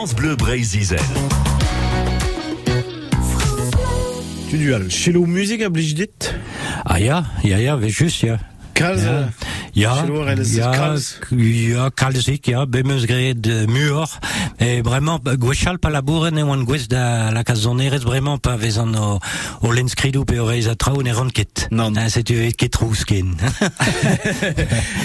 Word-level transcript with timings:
France 0.00 0.14
Bleu 0.14 0.34
Brésil. 0.34 0.96
Tu 4.48 4.56
dual. 4.56 4.88
Chelo 4.88 5.26
musique 5.26 5.60
oblige 5.60 5.94
dit 5.94 6.34
Ah 6.86 6.98
ja, 6.98 7.26
ja, 7.44 7.58
ja, 7.58 7.76
we 7.76 7.90
just, 7.90 8.22
ja. 8.22 8.38
Kalz. 8.72 9.04
Ja. 9.04 9.28
Ja, 9.74 10.06
kalzik, 11.94 12.48
bemeus 12.66 13.04
mur, 13.68 14.08
et 14.58 14.80
vraiment, 14.80 15.20
gwechal 15.36 15.78
pa 15.78 15.90
labouren 15.90 16.38
e 16.38 16.42
oan 16.42 16.64
gwez 16.64 16.88
da 16.88 17.30
la 17.30 17.42
vraiment 18.02 18.38
pa 18.38 18.56
vezan 18.56 18.96
o, 18.96 19.20
o 19.60 19.70
lenskridou 19.70 20.24
pe 20.24 20.40
o 20.40 20.48
reiz 20.48 20.66
a 20.66 20.76
traoù 20.76 21.02
ne 21.02 21.12
ran 21.12 21.28
ket. 21.28 21.68
Non. 21.70 21.94
Ah, 21.96 22.08
se 22.08 22.22
tu 22.22 22.32
ket. 23.04 23.36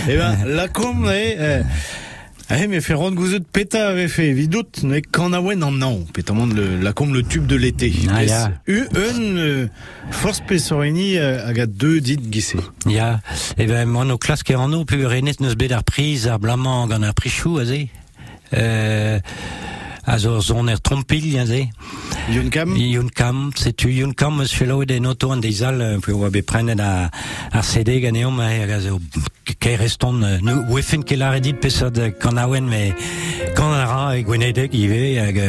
Eh 0.08 0.18
ben, 0.18 0.56
la 0.56 0.70
com, 0.70 1.06
eh, 1.10 1.36
eh, 2.50 2.62
eh, 2.64 2.68
mais 2.68 2.82
fait 2.82 2.94
rond 2.94 3.12
gouzet 3.12 3.40
péta 3.40 3.88
avait 3.88 4.08
fait 4.08 4.32
vidout, 4.32 4.84
mais 4.84 5.02
quand 5.02 5.34
a 5.34 5.42
wen 5.42 5.64
en 5.64 5.72
non, 5.72 6.06
pétamment 6.14 6.46
le, 6.46 6.80
la 6.80 6.94
com 6.94 7.14
le 7.14 7.24
tube 7.24 7.48
de 7.48 7.56
l'été. 7.56 7.94
Ah, 8.10 8.24
ya. 8.24 8.52
U, 8.68 8.84
un, 8.96 9.68
force 10.12 10.42
pesorini, 10.42 11.18
euh, 11.18 11.48
aga 11.48 11.66
deux 11.66 12.02
dit 12.02 12.20
gissé. 12.32 12.58
ja, 12.86 13.20
e 13.58 13.66
ben, 13.66 13.86
mon 13.90 14.10
o 14.10 14.18
klas 14.18 14.44
ket 14.44 14.58
an 14.62 14.74
o, 14.74 14.86
pu 14.86 15.06
renet 15.06 15.42
neus 15.42 15.56
bet 15.58 15.74
ar 15.74 15.84
priz 15.84 16.28
ar 16.30 16.40
blamant 16.40 16.88
gant 16.88 17.04
ar 17.04 17.14
prichou, 17.18 17.58
a 17.58 17.66
ze. 17.66 17.88
Euh, 18.54 19.20
a 20.06 20.18
zo 20.18 20.40
zon 20.40 20.70
er 20.70 20.82
trompil, 20.82 21.40
a 21.40 21.46
ze. 21.46 21.68
Yon 22.30 22.50
kam? 22.50 22.76
Yun 22.76 23.10
kam, 23.10 23.52
setu 23.56 23.90
yun 23.90 24.14
kam 24.14 24.40
eus 24.40 24.54
fellow 24.54 24.86
de 24.86 25.00
noto 25.00 25.32
an 25.32 25.42
pe 25.42 26.12
oa 26.14 26.30
be 26.30 26.42
prenet 26.42 26.80
a, 26.80 27.10
ar 27.52 27.64
CD 27.64 28.00
ganeom, 28.02 28.40
e 28.40 28.60
hag 28.62 28.70
a 28.70 28.80
zo 28.82 29.00
ke 29.60 29.76
reston, 29.78 30.22
nou 30.42 30.66
wefen 30.70 31.04
ke 31.04 31.18
la 31.18 31.32
redit 31.34 31.60
pesad 31.62 31.98
kan 32.20 32.38
awen, 32.38 32.70
me 32.70 32.94
kan 33.56 33.74
a 33.74 33.86
ra 33.86 34.16
e 34.16 34.24
gwenedek 34.24 34.74
ive, 34.74 35.18
hag 35.20 35.40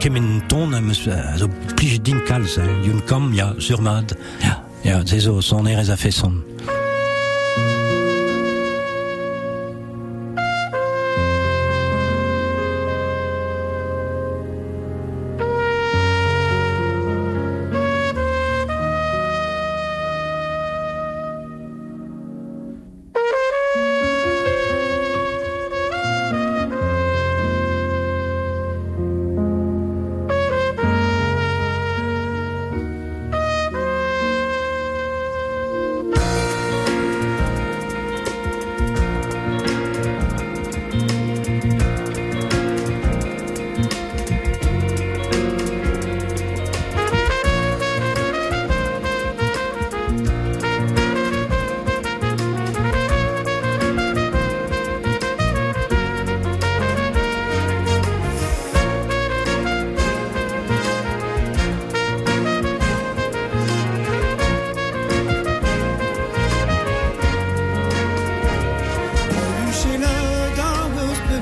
kemen 0.00 0.42
ton, 0.48 0.74
a 0.74 1.36
zo 1.38 1.48
plij 1.76 2.02
din 2.02 2.20
kalz, 2.26 2.58
yun 2.82 3.00
kam, 3.06 3.32
ya, 3.32 3.54
surmad, 3.58 4.16
ya, 4.42 4.62
ya, 4.82 5.04
ze 5.06 5.20
zo, 5.20 5.40
son 5.40 5.66
erez 5.66 5.90
a 5.90 5.96
feson. 5.96 6.42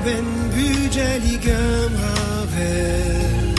Dames 0.03 0.15
bewen 0.15 0.25
bujeligem 0.55 1.93
havel 1.95 3.53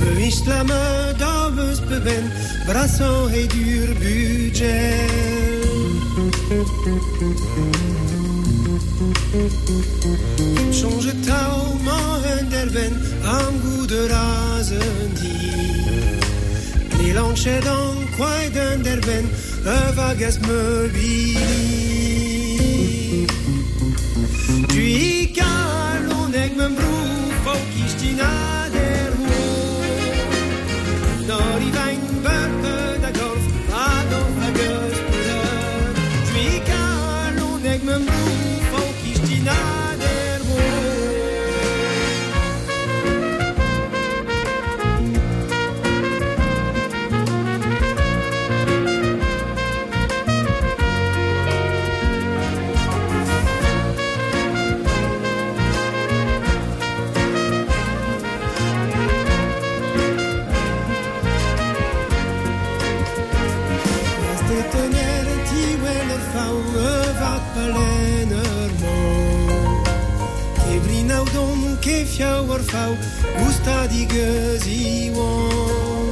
Le 0.00 0.26
islame 0.26 1.14
dames 1.18 1.80
bewen 1.80 2.30
brasso 2.66 3.28
et 3.28 3.48
dur 3.50 3.94
budget. 4.00 5.10
Change 10.72 11.12
tauman 11.26 12.48
derben 12.50 12.92
am 13.24 13.54
goût 13.62 13.86
de 13.86 14.08
razendi 14.08 15.38
Les 16.98 17.12
lanches 17.12 17.60
dans 17.64 17.94
quoi 18.16 18.48
d'un 18.54 18.78
derben 18.82 19.26
vagas 19.96 20.38
mobili 20.46 21.74
Dwi 24.68 25.32
galon 25.36 25.63
membru 26.64 26.96
que 27.72 27.88
ścina. 27.88 28.63
tenerti 64.72 65.64
wele 65.82 66.18
wat 67.20 67.44
palener 67.54 68.70
mo 68.80 68.96
Che 70.62 70.74
brinau 70.84 71.24
dom 71.34 71.78
che 71.80 72.04
fiaur 72.04 72.60
fau 72.60 72.92
gusta 73.38 73.86
di 73.86 74.06
gezi 74.06 75.10
won 75.14 76.04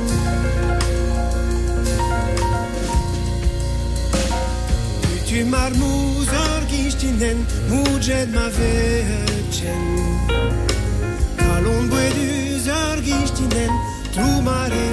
Tu 5.32 5.44
mar 5.46 5.72
muzar 5.80 6.62
gishtinen 6.68 7.38
mujet 7.70 8.28
ma 8.34 8.46
vecen 8.56 9.84
Kalon 11.36 11.88
bue 11.88 12.06
du 12.16 12.58
zar 12.66 12.98
gishtinen 13.00 13.72
trumare 14.12 14.91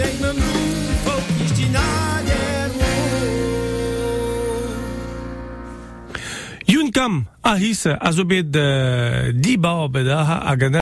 eik 0.00 0.20
me 0.20 0.32
mou, 0.32 0.64
folk 1.04 1.24
ich 1.44 1.52
di 1.58 1.66
nager 1.70 2.70
Yun 6.66 6.90
kam 6.90 7.26
a 7.42 7.54
hisse 7.56 7.94
a 7.94 8.10
zo 8.12 8.24
bet 8.24 8.50
di 8.50 9.56
ba 9.56 9.88
bet 9.88 10.08
a 10.10 10.56